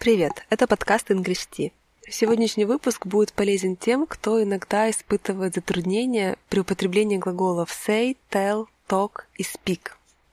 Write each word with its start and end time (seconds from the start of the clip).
Привет, 0.00 0.46
это 0.48 0.66
подкаст 0.66 1.10
English 1.10 1.46
Tea. 1.52 1.72
Сегодняшний 2.08 2.64
выпуск 2.64 3.04
будет 3.04 3.34
полезен 3.34 3.76
тем, 3.76 4.06
кто 4.06 4.42
иногда 4.42 4.88
испытывает 4.88 5.56
затруднения 5.56 6.38
при 6.48 6.60
употреблении 6.60 7.18
глаголов 7.18 7.68
say, 7.68 8.16
tell, 8.30 8.64
talk 8.88 9.24
и 9.36 9.42
speak. 9.42 9.90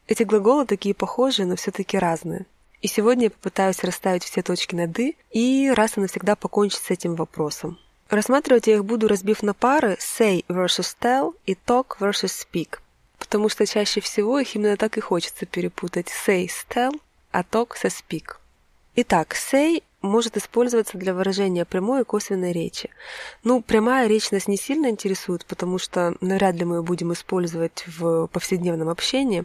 Эти 0.07 0.23
глаголы 0.23 0.66
такие 0.66 0.95
похожие, 0.95 1.45
но 1.45 1.57
все-таки 1.57 1.98
разные. 1.98 2.45
И 2.81 2.88
сегодня 2.88 3.25
я 3.25 3.30
попытаюсь 3.30 3.84
расставить 3.84 4.23
все 4.23 4.41
точки 4.41 4.73
над 4.73 4.98
«и» 4.98 5.17
и 5.31 5.70
раз 5.70 5.97
и 5.97 5.99
навсегда 5.99 6.38
покончить 6.38 6.81
с 6.81 6.89
этим 6.89 7.15
вопросом. 7.15 7.77
Рассматривать 8.09 8.68
я 8.68 8.75
их 8.75 8.86
буду, 8.86 9.09
разбив 9.09 9.43
на 9.43 9.54
пары 9.54 9.97
say 9.99 10.45
versus 10.47 10.95
tell 10.97 11.36
и 11.45 11.55
talk 11.55 11.97
versus 11.99 12.47
speak, 12.47 12.79
потому 13.20 13.49
что 13.49 13.65
чаще 13.65 13.99
всего 13.99 14.39
их 14.39 14.55
именно 14.55 14.77
так 14.77 14.97
и 14.97 15.02
хочется 15.02 15.45
перепутать 15.45 16.07
say 16.07 16.48
с 16.48 16.65
tell, 16.70 16.98
а 17.34 17.41
talk 17.41 17.76
со 17.76 17.90
speak. 17.90 18.38
Итак, 18.99 19.35
say 19.35 19.83
может 20.01 20.37
использоваться 20.37 20.97
для 20.97 21.13
выражения 21.13 21.65
прямой 21.65 22.01
и 22.01 22.03
косвенной 22.03 22.51
речи. 22.51 22.89
Ну, 23.43 23.61
прямая 23.61 24.07
речь 24.07 24.31
нас 24.31 24.47
не 24.47 24.57
сильно 24.57 24.89
интересует, 24.89 25.45
потому 25.45 25.77
что 25.77 26.15
навряд 26.20 26.55
ли 26.55 26.65
мы 26.65 26.77
ее 26.77 26.81
будем 26.81 27.13
использовать 27.13 27.83
в 27.85 28.25
повседневном 28.25 28.89
общении. 28.89 29.43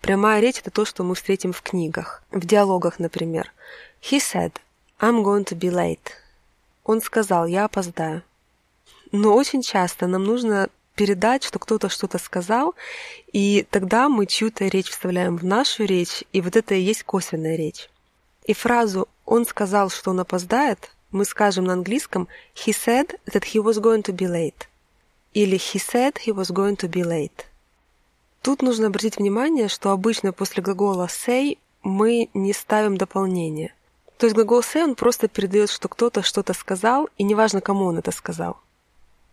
Прямая 0.00 0.40
речь– 0.40 0.58
это 0.60 0.70
то, 0.70 0.84
что 0.84 1.02
мы 1.02 1.16
встретим 1.16 1.52
в 1.52 1.62
книгах, 1.62 2.22
в 2.30 2.46
диалогах, 2.46 3.00
например. 3.00 3.52
He 4.00 4.20
said, 4.20 4.52
I'm 5.00 5.24
going 5.24 5.46
to 5.46 5.58
be 5.58 5.72
late. 5.72 6.12
Он 6.84 7.00
сказал, 7.00 7.46
я 7.46 7.64
опоздаю. 7.64 8.22
Но 9.10 9.34
очень 9.34 9.62
часто 9.62 10.06
нам 10.06 10.22
нужно 10.22 10.68
передать, 10.94 11.42
что 11.42 11.58
кто-то 11.58 11.88
что-то 11.88 12.18
сказал, 12.18 12.76
и 13.32 13.66
тогда 13.68 14.08
мы 14.08 14.26
чью-то 14.26 14.66
речь 14.66 14.90
вставляем 14.90 15.36
в 15.36 15.44
нашу 15.44 15.86
речь, 15.86 16.22
и 16.32 16.40
вот 16.40 16.54
это 16.54 16.76
и 16.76 16.80
есть 16.80 17.02
косвенная 17.02 17.56
речь. 17.56 17.88
И 18.44 18.54
фразу 18.54 19.08
«он 19.24 19.46
сказал, 19.46 19.90
что 19.90 20.10
он 20.10 20.20
опоздает» 20.20 20.90
мы 21.12 21.26
скажем 21.26 21.64
на 21.64 21.74
английском 21.74 22.26
«he 22.54 22.72
said 22.72 23.18
that 23.26 23.44
he 23.52 23.62
was 23.62 23.80
going 23.80 24.02
to 24.02 24.12
be 24.12 24.26
late» 24.26 24.66
или 25.34 25.56
«he 25.56 25.78
said 25.78 26.16
he 26.26 26.34
was 26.34 26.50
going 26.50 26.76
to 26.76 26.88
be 26.88 27.02
late». 27.02 27.44
Тут 28.42 28.62
нужно 28.62 28.88
обратить 28.88 29.18
внимание, 29.18 29.68
что 29.68 29.90
обычно 29.90 30.32
после 30.32 30.62
глагола 30.62 31.06
say 31.06 31.58
мы 31.82 32.28
не 32.34 32.52
ставим 32.52 32.96
дополнение. 32.96 33.74
То 34.18 34.26
есть 34.26 34.34
глагол 34.34 34.60
say 34.60 34.82
он 34.82 34.94
просто 34.94 35.28
передает, 35.28 35.70
что 35.70 35.88
кто-то 35.88 36.22
что-то 36.22 36.54
сказал, 36.54 37.08
и 37.18 37.24
неважно, 37.24 37.60
кому 37.60 37.84
он 37.84 37.98
это 37.98 38.10
сказал. 38.10 38.58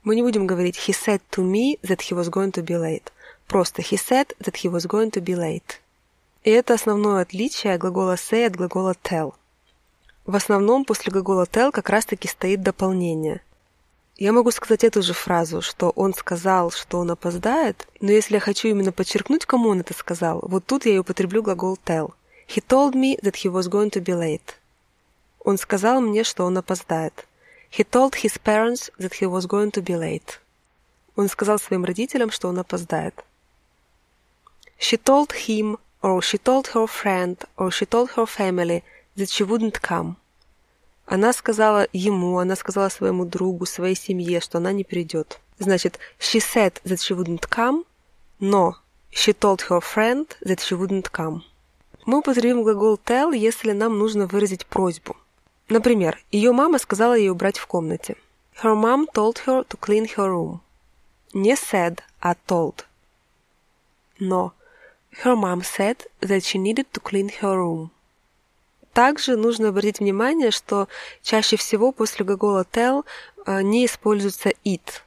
Мы 0.04 0.16
не 0.16 0.22
будем 0.22 0.46
говорить 0.46 0.78
he 0.78 0.94
said 0.94 1.22
to 1.32 1.44
me 1.44 1.80
that 1.82 2.02
he 2.02 2.16
was 2.16 2.30
going 2.30 2.52
to 2.52 2.64
be 2.64 2.76
late. 2.76 3.12
Просто 3.48 3.82
he 3.82 3.98
said 3.98 4.36
that 4.40 4.56
he 4.64 4.70
was 4.70 4.86
going 4.86 5.12
to 5.12 5.22
be 5.22 5.36
late. 5.36 5.80
И 6.50 6.52
это 6.52 6.74
основное 6.74 7.22
отличие 7.22 7.78
глагола 7.78 8.16
say 8.16 8.48
от 8.48 8.56
глагола 8.56 8.96
tell. 9.04 9.36
В 10.26 10.36
основном 10.36 10.84
после 10.84 11.12
глагола 11.12 11.44
tell 11.44 11.72
как 11.72 11.90
раз-таки 11.90 12.28
стоит 12.28 12.64
дополнение. 12.64 13.42
Я 14.18 14.32
могу 14.32 14.50
сказать 14.50 14.84
эту 14.84 15.04
же 15.04 15.14
фразу, 15.14 15.62
что 15.62 15.92
он 15.92 16.16
сказал, 16.16 16.72
что 16.72 16.98
он 16.98 17.12
опоздает, 17.12 17.88
но 18.02 18.12
если 18.12 18.34
я 18.34 18.40
хочу 18.40 18.68
именно 18.68 18.92
подчеркнуть, 18.92 19.46
кому 19.46 19.70
он 19.70 19.82
это 19.82 19.94
сказал, 19.94 20.40
вот 20.42 20.66
тут 20.66 20.88
я 20.88 20.96
и 20.96 20.98
употреблю 20.98 21.44
глагол 21.44 21.78
tell. 21.86 22.14
He 22.48 22.66
told 22.68 22.96
me 22.96 23.22
that 23.22 23.36
he 23.36 23.48
was 23.48 23.70
going 23.70 23.92
to 23.92 24.04
be 24.04 24.18
late. 24.20 24.56
Он 25.46 25.60
сказал 25.60 26.02
мне, 26.02 26.24
что 26.24 26.46
он 26.46 26.58
опоздает. 26.58 27.28
He 27.70 27.88
told 27.88 28.16
his 28.24 28.42
parents 28.44 28.92
that 28.98 29.14
he 29.22 29.30
was 29.30 29.46
going 29.46 29.70
to 29.70 29.84
be 29.84 29.96
late. 29.96 30.40
Он 31.16 31.30
сказал 31.30 31.60
своим 31.60 31.86
родителям, 31.86 32.32
что 32.32 32.48
он 32.48 32.58
опоздает. 32.58 33.24
She 34.80 34.98
told 34.98 35.30
him 35.48 35.78
or 36.02 36.22
she 36.22 36.38
told 36.38 36.68
her 36.68 36.88
friend, 36.88 37.38
or 37.58 37.72
she 37.72 37.86
told 37.86 38.12
her 38.12 38.26
family 38.26 38.84
that 39.16 39.30
she 39.30 39.44
wouldn't 39.44 39.82
come. 39.82 40.16
Она 41.06 41.34
сказала 41.34 41.88
ему, 41.92 42.38
она 42.38 42.56
сказала 42.56 42.90
своему 42.90 43.26
другу, 43.26 43.66
своей 43.66 43.96
семье, 43.96 44.40
что 44.40 44.60
она 44.60 44.72
не 44.72 44.84
придет. 44.84 45.40
Значит, 45.58 46.00
she 46.20 46.40
said 46.40 46.80
that 46.86 47.00
she 47.00 47.16
wouldn't 47.16 47.50
come, 47.50 47.84
но 48.40 48.76
she 49.12 49.34
told 49.34 49.62
her 49.70 49.82
friend 49.82 50.28
that 50.42 50.60
she 50.60 50.78
wouldn't 50.78 51.12
come. 51.12 51.42
Мы 52.06 52.20
употребим 52.20 52.64
глагол 52.64 52.98
tell, 52.98 53.36
если 53.36 53.72
нам 53.72 53.98
нужно 53.98 54.26
выразить 54.28 54.66
просьбу. 54.66 55.18
Например, 55.68 56.18
ее 56.32 56.52
мама 56.52 56.80
сказала 56.80 57.16
ей 57.16 57.30
убрать 57.30 57.58
в 57.58 57.68
комнате. 57.68 58.16
Her 58.64 58.76
mom 58.76 59.08
told 59.14 59.38
her 59.46 59.66
to 59.68 59.80
clean 59.80 60.08
her 60.16 60.30
room. 60.30 60.60
Не 61.34 61.54
said, 61.56 62.00
а 62.22 62.36
told. 62.48 62.86
Но 64.20 64.54
Her 65.12 65.36
mom 65.36 65.62
said 65.64 66.08
that 66.22 66.44
she 66.44 66.58
needed 66.58 66.88
to 66.94 67.02
clean 67.02 67.30
her 67.42 67.58
room. 67.58 67.90
Также 68.94 69.36
нужно 69.36 69.70
обратить 69.70 70.00
внимание, 70.00 70.52
что 70.52 70.88
чаще 71.22 71.58
всего 71.58 71.92
после 71.92 72.26
глагола 72.26 72.66
tell 72.72 73.06
не 73.48 73.86
используется 73.86 74.52
it. 74.64 75.02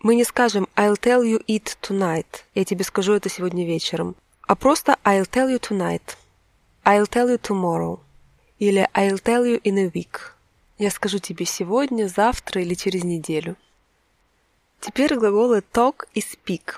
Мы 0.00 0.14
не 0.14 0.24
скажем 0.24 0.68
I'll 0.76 0.98
tell 0.98 1.22
you 1.22 1.44
it 1.46 1.76
tonight. 1.80 2.44
Я 2.54 2.64
тебе 2.64 2.84
скажу 2.84 3.12
это 3.14 3.28
сегодня 3.28 3.66
вечером. 3.66 4.14
А 4.42 4.54
просто 4.54 4.96
I'll 5.04 5.28
tell 5.28 5.48
you 5.48 5.60
tonight. 5.60 6.16
I'll 6.84 7.08
tell 7.08 7.28
you 7.28 7.38
tomorrow. 7.38 8.00
Или 8.58 8.88
I'll 8.94 9.22
tell 9.22 9.44
you 9.44 9.60
in 9.62 9.78
a 9.78 9.86
week. 9.86 10.32
Я 10.78 10.90
скажу 10.90 11.18
тебе 11.18 11.44
сегодня, 11.44 12.08
завтра 12.08 12.62
или 12.62 12.74
через 12.74 13.04
неделю. 13.04 13.56
Теперь 14.80 15.14
глаголы 15.16 15.62
talk 15.72 16.06
и 16.14 16.20
speak. 16.20 16.76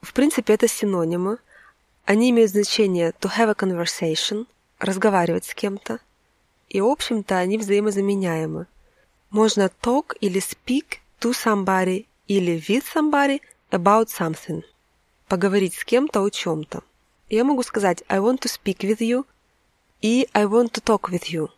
В 0.00 0.12
принципе, 0.12 0.54
это 0.54 0.68
синонимы. 0.68 1.38
Они 2.06 2.30
имеют 2.30 2.52
значение 2.52 3.12
to 3.20 3.28
have 3.36 3.50
a 3.50 3.54
conversation, 3.54 4.46
разговаривать 4.78 5.44
с 5.44 5.54
кем-то, 5.54 5.98
и, 6.68 6.80
в 6.80 6.86
общем-то, 6.86 7.36
они 7.36 7.58
взаимозаменяемы. 7.58 8.68
Можно 9.30 9.72
talk 9.82 10.16
или 10.20 10.40
speak 10.40 10.98
to 11.20 11.32
somebody 11.32 12.06
или 12.28 12.62
with 12.68 12.84
somebody 12.94 13.40
about 13.72 14.06
something. 14.06 14.62
Поговорить 15.26 15.74
с 15.74 15.84
кем-то 15.84 16.22
о 16.22 16.30
чем-то. 16.30 16.84
Я 17.28 17.42
могу 17.42 17.64
сказать 17.64 18.04
I 18.06 18.20
want 18.20 18.38
to 18.42 18.48
speak 18.48 18.88
with 18.88 18.98
you 18.98 19.26
и 20.00 20.28
I 20.32 20.44
want 20.44 20.70
to 20.74 20.80
talk 20.80 21.10
with 21.10 21.24
you. 21.32 21.48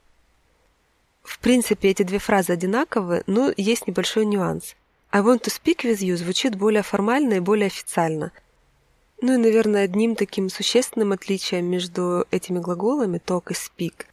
В 1.24 1.40
принципе, 1.40 1.90
эти 1.90 2.04
две 2.04 2.18
фразы 2.18 2.54
одинаковы, 2.54 3.22
но 3.26 3.52
есть 3.54 3.86
небольшой 3.86 4.24
нюанс. 4.24 4.76
I 5.10 5.20
want 5.20 5.42
to 5.42 5.52
speak 5.52 5.84
with 5.84 5.98
you 5.98 6.16
звучит 6.16 6.54
более 6.54 6.82
формально 6.82 7.34
и 7.34 7.40
более 7.40 7.66
официально– 7.66 8.32
ну 9.20 9.34
и, 9.34 9.36
наверное, 9.36 9.84
одним 9.84 10.14
таким 10.14 10.48
существенным 10.48 11.12
отличием 11.12 11.66
между 11.66 12.24
этими 12.30 12.60
глаголами 12.60 13.20
talk 13.24 13.50
и 13.50 13.54
speak 13.54 14.06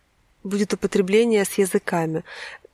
будет 0.44 0.74
употребление 0.74 1.46
с 1.46 1.54
языками. 1.58 2.24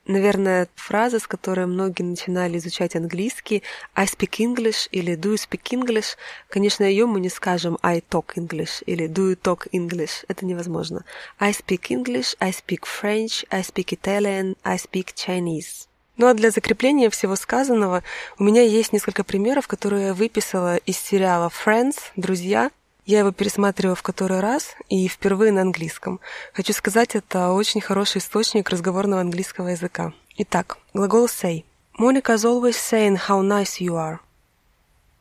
Наверное, 0.08 0.68
фраза, 0.76 1.20
с 1.20 1.28
которой 1.28 1.68
многие 1.68 2.04
начинали 2.04 2.58
изучать 2.58 2.96
английский 2.96 3.64
I 3.94 4.06
speak 4.06 4.40
English 4.40 4.88
или 4.92 5.16
Do 5.16 5.34
you 5.34 5.38
speak 5.38 5.64
English? 5.72 6.18
Конечно, 6.50 6.84
ее 6.84 7.06
мы 7.06 7.20
не 7.20 7.30
скажем 7.30 7.78
I 7.84 8.00
talk 8.00 8.34
English 8.36 8.84
или 8.86 9.08
Do 9.08 9.32
you 9.32 9.40
talk 9.40 9.70
English? 9.72 10.26
Это 10.28 10.46
невозможно. 10.46 11.06
I 11.40 11.52
speak 11.52 11.90
English, 11.90 12.36
I 12.40 12.52
speak 12.52 12.82
French, 12.84 13.46
I 13.52 13.62
speak 13.62 13.94
Italian, 13.94 14.58
I 14.64 14.78
speak 14.78 15.14
Chinese. 15.14 15.88
Ну 16.22 16.28
а 16.28 16.36
для 16.36 16.52
закрепления 16.52 17.10
всего 17.10 17.36
сказанного 17.36 18.04
у 18.38 18.44
меня 18.44 18.62
есть 18.62 18.94
несколько 18.94 19.24
примеров, 19.24 19.68
которые 19.68 20.10
я 20.10 20.14
выписала 20.14 20.78
из 20.78 20.96
сериала 20.96 21.50
Friends, 21.50 21.96
Друзья. 22.16 22.70
Я 23.08 23.22
его 23.22 23.32
пересматривала 23.32 23.96
в 23.96 24.04
который 24.04 24.40
раз 24.40 24.76
и 24.88 25.08
впервые 25.08 25.52
на 25.52 25.62
английском. 25.62 26.20
Хочу 26.54 26.74
сказать, 26.74 27.16
это 27.16 27.50
очень 27.50 27.82
хороший 27.82 28.20
источник 28.20 28.70
разговорного 28.70 29.20
английского 29.20 29.70
языка. 29.70 30.14
Итак, 30.38 30.78
глагол 30.94 31.26
say. 31.26 31.64
Monica's 31.98 32.46
always 32.46 32.76
saying 32.78 33.18
how 33.28 33.42
nice 33.42 33.80
you 33.80 33.96
are. 33.96 34.20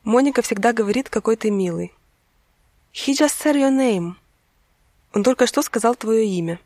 Моника 0.05 0.43
всегда 0.43 0.75
говорит, 0.75 1.09
какой 1.09 1.37
ты 1.37 1.51
милый. 1.51 1.95
He 2.93 3.15
just 3.15 3.43
said 3.43 3.57
your 3.57 3.75
name. 3.75 4.17
Он 5.15 5.23
только 5.23 5.47
что 5.47 5.63
сказал 5.63 5.95
твое 5.95 6.27
имя. 6.27 6.61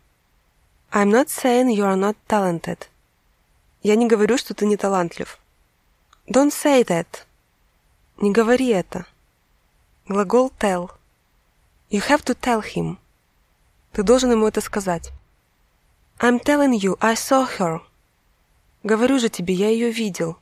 I'm 0.90 1.12
not 1.12 1.28
saying 1.28 1.68
you 1.68 1.84
are 1.84 1.96
not 1.96 2.16
talented. 2.26 2.88
Я 3.84 3.96
не 3.96 4.06
говорю, 4.06 4.38
что 4.38 4.54
ты 4.54 4.64
не 4.64 4.78
талантлив. 4.78 5.38
Don't 6.26 6.50
say 6.50 6.82
that. 6.86 7.06
Не 8.16 8.32
говори 8.32 8.68
это. 8.68 9.04
Глагол 10.08 10.50
tell. 10.58 10.90
You 11.90 12.00
have 12.08 12.24
to 12.24 12.34
tell 12.34 12.62
him. 12.62 12.96
Ты 13.92 14.02
должен 14.02 14.32
ему 14.32 14.48
это 14.48 14.62
сказать. 14.62 15.12
I'm 16.18 16.42
telling 16.42 16.72
you, 16.72 16.96
I 16.98 17.14
saw 17.14 17.46
her. 17.58 17.82
Говорю 18.82 19.18
же 19.18 19.28
тебе, 19.28 19.52
я 19.52 19.68
ее 19.68 19.90
видел. 19.90 20.38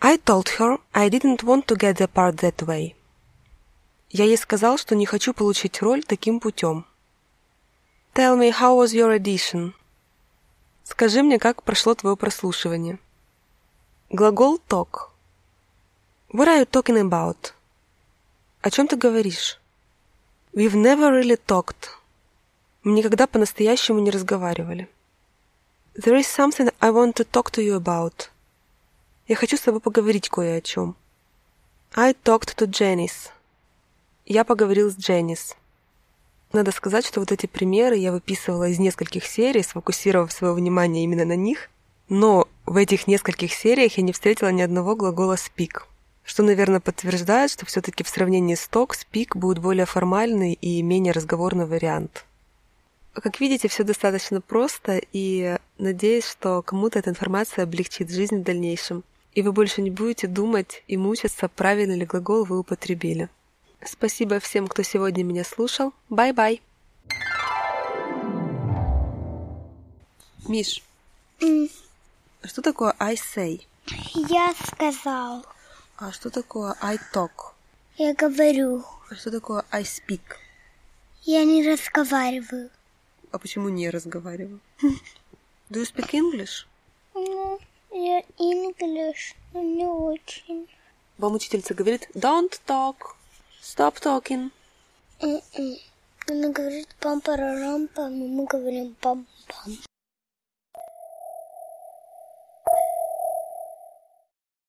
I 0.00 0.16
told 0.16 0.46
her 0.60 0.78
I 0.92 1.10
didn't 1.10 1.42
want 1.42 1.66
to 1.66 1.76
get 1.76 1.96
the 1.96 2.06
part 2.06 2.36
that 2.36 2.64
way. 2.64 2.94
Я 4.10 4.24
ей 4.24 4.36
сказал, 4.36 4.78
что 4.78 4.94
не 4.94 5.04
хочу 5.04 5.34
получить 5.34 5.82
роль 5.82 6.04
таким 6.04 6.38
путем. 6.38 6.86
Tell 8.14 8.38
me, 8.38 8.52
how 8.52 8.76
was 8.76 8.94
your 8.94 9.10
audition? 9.18 9.74
Скажи 10.96 11.22
мне, 11.22 11.38
как 11.38 11.62
прошло 11.62 11.94
твое 11.94 12.16
прослушивание. 12.16 12.98
Глагол 14.08 14.58
talk. 14.66 15.10
What 16.32 16.48
are 16.48 16.62
you 16.62 16.64
talking 16.64 16.98
about? 17.06 17.52
О 18.62 18.70
чем 18.70 18.88
ты 18.88 18.96
говоришь? 18.96 19.60
We've 20.54 20.72
never 20.72 21.10
really 21.12 21.38
talked. 21.46 21.90
Мы 22.82 22.92
никогда 22.92 23.26
по-настоящему 23.26 23.98
не 23.98 24.10
разговаривали. 24.10 24.88
There 25.96 26.18
is 26.18 26.24
something 26.34 26.72
I 26.80 26.88
want 26.88 27.16
to 27.16 27.30
talk 27.30 27.50
to 27.50 27.62
you 27.62 27.78
about. 27.78 28.30
Я 29.28 29.36
хочу 29.36 29.58
с 29.58 29.60
тобой 29.60 29.82
поговорить 29.82 30.30
кое 30.30 30.56
о 30.56 30.60
чем. 30.62 30.96
I 31.94 32.14
talked 32.14 32.56
to 32.56 32.66
Janice. 32.66 33.28
Я 34.24 34.44
поговорил 34.44 34.90
с 34.90 34.96
Дженнис. 34.96 35.56
Надо 36.52 36.70
сказать, 36.70 37.04
что 37.04 37.20
вот 37.20 37.32
эти 37.32 37.46
примеры 37.46 37.96
я 37.96 38.12
выписывала 38.12 38.68
из 38.68 38.78
нескольких 38.78 39.24
серий, 39.24 39.62
сфокусировав 39.62 40.32
свое 40.32 40.54
внимание 40.54 41.04
именно 41.04 41.24
на 41.24 41.36
них, 41.36 41.70
но 42.08 42.48
в 42.66 42.76
этих 42.76 43.06
нескольких 43.06 43.52
сериях 43.52 43.98
я 43.98 44.02
не 44.04 44.12
встретила 44.12 44.50
ни 44.50 44.62
одного 44.62 44.94
глагола 44.94 45.34
speak, 45.34 45.82
что, 46.24 46.42
наверное, 46.42 46.80
подтверждает, 46.80 47.50
что 47.50 47.66
все-таки 47.66 48.04
в 48.04 48.08
сравнении 48.08 48.54
с 48.54 48.68
talk 48.70 48.92
speak 48.92 49.36
будет 49.36 49.58
более 49.58 49.86
формальный 49.86 50.52
и 50.52 50.82
менее 50.82 51.12
разговорный 51.12 51.66
вариант. 51.66 52.24
Как 53.12 53.40
видите, 53.40 53.68
все 53.68 53.82
достаточно 53.82 54.40
просто, 54.40 55.00
и 55.12 55.56
надеюсь, 55.78 56.26
что 56.26 56.62
кому-то 56.62 56.98
эта 56.98 57.10
информация 57.10 57.64
облегчит 57.64 58.10
жизнь 58.10 58.40
в 58.40 58.42
дальнейшем, 58.42 59.04
и 59.32 59.42
вы 59.42 59.52
больше 59.52 59.82
не 59.82 59.90
будете 59.90 60.26
думать 60.26 60.82
и 60.86 60.96
мучиться, 60.96 61.48
правильно 61.48 61.94
ли 61.94 62.04
глагол 62.04 62.44
вы 62.44 62.58
употребили. 62.58 63.28
Спасибо 63.84 64.40
всем, 64.40 64.66
кто 64.68 64.82
сегодня 64.82 65.22
меня 65.22 65.44
слушал. 65.44 65.92
Bye-bye. 66.08 66.62
Миш, 70.48 70.82
М, 71.40 71.68
что 72.44 72.62
такое 72.62 72.94
I 72.98 73.14
say? 73.14 73.62
Я 74.14 74.54
сказал. 74.54 75.44
А 75.96 76.12
что 76.12 76.30
такое 76.30 76.74
I 76.80 76.98
talk? 77.12 77.52
Я 77.96 78.14
говорю. 78.14 78.84
А 79.10 79.14
что 79.14 79.30
такое 79.30 79.64
I 79.70 79.82
speak? 79.82 80.20
Я 81.22 81.44
не 81.44 81.68
разговариваю. 81.68 82.70
А 83.32 83.38
почему 83.38 83.68
не 83.68 83.90
разговариваю? 83.90 84.60
Do 85.68 85.80
you 85.80 85.84
speak 85.84 86.10
English? 86.12 86.66
Ну, 87.14 87.58
я 87.90 88.20
English, 88.38 89.34
но 89.52 89.60
не 89.62 89.84
очень. 89.84 90.68
Вам 91.18 91.34
учительница 91.34 91.74
говорит 91.74 92.08
Don't 92.14 92.60
talk. 92.66 93.15
Stop 93.66 93.98
talking. 94.00 94.52
Она 95.20 96.48
говорит 96.50 96.88
пам 97.00 97.20
парарам 97.20 97.88
пам 97.88 98.12
мы 98.16 98.46
говорим 98.46 98.94
пам-пам. 99.02 99.95